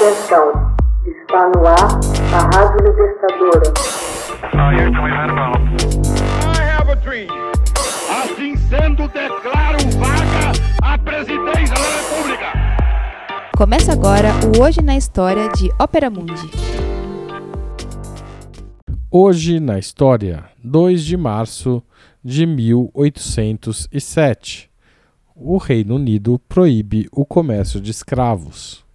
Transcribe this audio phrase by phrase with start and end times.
[0.00, 0.48] Atenção,
[1.04, 2.00] está no ar
[2.32, 3.68] a Rádio Libertadora.
[8.08, 10.52] Assim sendo, declaro vaga
[10.82, 12.46] a presidência da República.
[13.54, 16.50] Começa agora o Hoje na História de Ópera Mundi.
[19.10, 21.82] Hoje na História, 2 de março
[22.24, 24.70] de 1807.
[25.36, 28.88] O Reino Unido proíbe o comércio de escravos.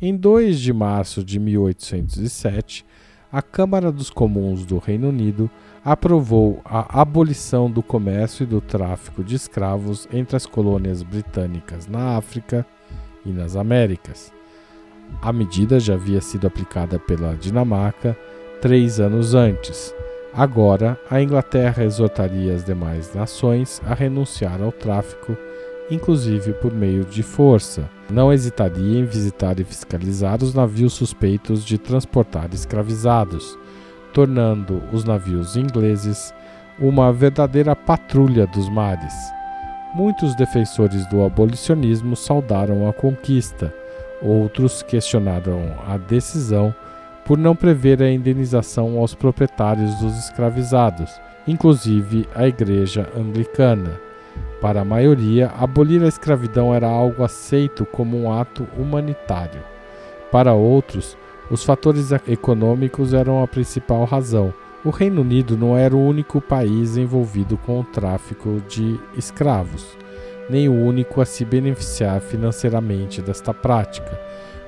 [0.00, 2.84] Em 2 de março de 1807,
[3.32, 5.50] a Câmara dos Comuns do Reino Unido
[5.84, 12.16] aprovou a abolição do comércio e do tráfico de escravos entre as colônias britânicas na
[12.16, 12.66] África
[13.24, 14.32] e nas Américas.
[15.20, 18.16] A medida já havia sido aplicada pela Dinamarca
[18.60, 19.94] três anos antes.
[20.34, 25.36] Agora, a Inglaterra exortaria as demais nações a renunciar ao tráfico
[25.90, 27.88] inclusive por meio de força.
[28.10, 33.58] Não hesitaria em visitar e fiscalizar os navios suspeitos de transportar escravizados,
[34.12, 36.32] tornando os navios ingleses
[36.78, 39.14] uma verdadeira patrulha dos mares.
[39.94, 43.74] Muitos defensores do abolicionismo saudaram a conquista,
[44.22, 46.74] outros questionaram a decisão
[47.24, 51.10] por não prever a indenização aos proprietários dos escravizados,
[51.46, 54.11] inclusive a Igreja Anglicana.
[54.60, 59.60] Para a maioria, abolir a escravidão era algo aceito como um ato humanitário.
[60.30, 61.16] Para outros,
[61.50, 64.54] os fatores econômicos eram a principal razão.
[64.84, 69.96] O Reino Unido não era o único país envolvido com o tráfico de escravos,
[70.48, 74.18] nem o único a se beneficiar financeiramente desta prática.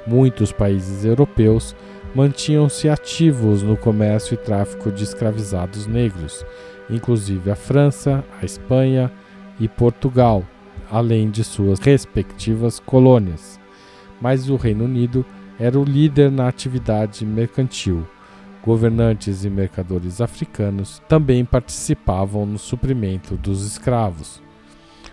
[0.06, 1.74] Muitos países europeus
[2.14, 6.44] mantinham-se ativos no comércio e tráfico de escravizados negros,
[6.90, 9.10] inclusive a França, a Espanha,
[9.58, 10.44] e Portugal,
[10.90, 13.58] além de suas respectivas colônias.
[14.20, 15.24] Mas o Reino Unido
[15.58, 18.06] era o líder na atividade mercantil.
[18.64, 24.42] Governantes e mercadores africanos também participavam no suprimento dos escravos.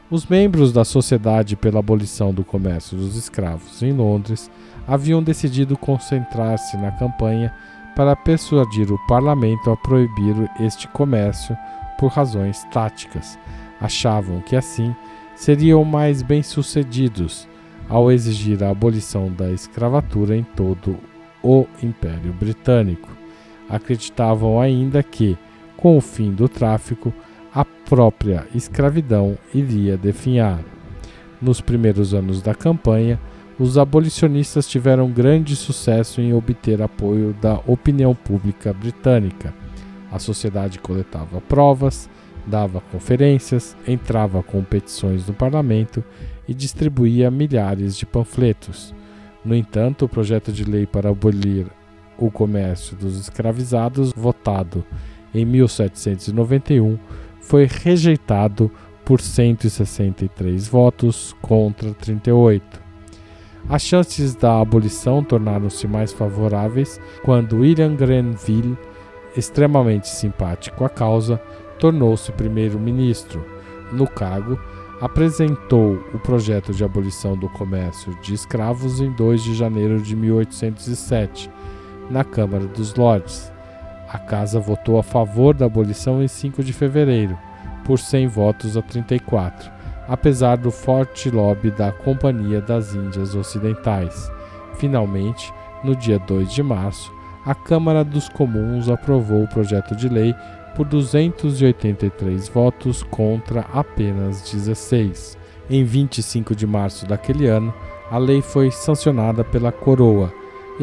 [0.10, 4.52] Os membros da Sociedade pela Abolição do Comércio dos Escravos em Londres
[4.86, 7.54] haviam decidido concentrar-se na campanha
[7.96, 11.56] para persuadir o parlamento a proibir este comércio
[11.98, 13.38] por razões táticas,
[13.82, 14.96] achavam que assim
[15.36, 17.48] seriam mais bem-sucedidos
[17.90, 20.98] ao exigir a abolição da escravatura em todo
[21.44, 23.10] o Império Britânico.
[23.68, 25.38] Acreditavam ainda que,
[25.76, 27.12] com o fim do tráfico,
[27.54, 30.60] a própria escravidão iria definhar.
[31.42, 33.20] Nos primeiros anos da campanha,
[33.60, 39.54] os abolicionistas tiveram grande sucesso em obter apoio da opinião pública britânica.
[40.12, 42.10] A sociedade coletava provas,
[42.46, 46.04] dava conferências, entrava com petições no parlamento
[46.48, 48.94] e distribuía milhares de panfletos.
[49.44, 51.68] No entanto, o projeto de lei para abolir
[52.18, 54.86] o comércio dos escravizados, votado
[55.34, 56.98] em 1791,
[57.40, 58.72] foi rejeitado
[59.04, 62.82] por 163 votos contra 38.
[63.70, 68.78] As chances da abolição tornaram-se mais favoráveis quando William Grenville,
[69.36, 71.42] extremamente simpático à causa,
[71.82, 73.44] tornou-se primeiro-ministro.
[73.92, 74.58] No cargo,
[75.02, 81.50] apresentou o projeto de abolição do comércio de escravos em 2 de janeiro de 1807,
[82.10, 83.52] na Câmara dos Lordes.
[84.08, 87.36] A Casa votou a favor da abolição em 5 de fevereiro,
[87.84, 89.72] por 100 votos a 34,
[90.08, 94.32] apesar do forte lobby da Companhia das Índias Ocidentais.
[94.76, 95.52] Finalmente,
[95.84, 97.12] no dia 2 de março,
[97.46, 100.36] a Câmara dos Comuns aprovou o projeto de lei
[100.76, 105.38] por 283 votos contra apenas 16.
[105.70, 107.74] Em 25 de março daquele ano,
[108.10, 110.34] a lei foi sancionada pela Coroa,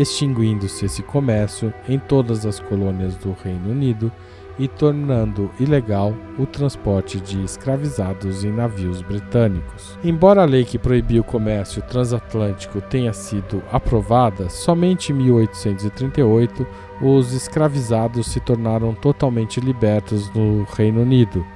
[0.00, 4.12] extinguindo-se esse comércio em todas as colônias do Reino Unido
[4.59, 9.97] e tornando ilegal o transporte de escravizados em navios britânicos.
[10.03, 16.66] Embora a lei que proibia o comércio transatlântico tenha sido aprovada, somente em 1838
[17.00, 21.47] os escravizados se tornaram totalmente libertos no Reino Unido.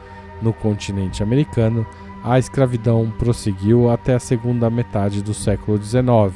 [0.40, 1.86] No continente americano,
[2.22, 6.32] a escravidão prosseguiu até a segunda metade do século XIX.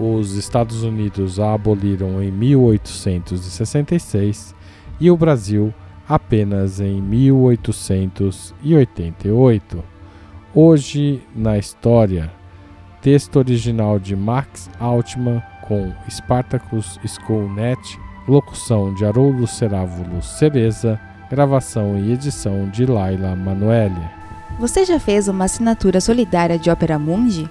[0.00, 4.54] Os Estados Unidos a aboliram em 1866
[4.98, 5.74] e o Brasil
[6.08, 9.84] apenas em 1888.
[10.54, 12.32] Hoje na história,
[13.02, 20.98] texto original de Max Altman com Spartacus Schoolnet, locução de Haroldo Cerávulo Cereza,
[21.30, 24.00] gravação e edição de Laila Manoeli.
[24.58, 27.50] Você já fez uma assinatura solidária de Opera Mundi?